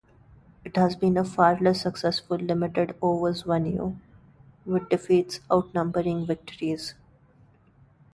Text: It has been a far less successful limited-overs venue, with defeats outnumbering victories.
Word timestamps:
It 0.65 0.77
has 0.77 0.95
been 0.95 1.15
a 1.15 1.23
far 1.23 1.59
less 1.59 1.79
successful 1.81 2.35
limited-overs 2.37 3.43
venue, 3.43 3.97
with 4.65 4.89
defeats 4.89 5.41
outnumbering 5.51 6.25
victories. 6.25 6.95